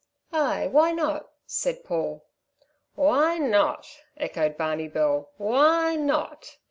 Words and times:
"Ay, 0.33 0.65
why 0.65 0.91
not?" 0.91 1.29
said 1.45 1.83
Paul. 1.83 2.25
"Why 2.95 3.37
not?" 3.37 3.85
echoed 4.17 4.57
Barney 4.57 4.87
Bill. 4.87 5.29
"Why 5.37 5.95
not? 5.95 6.57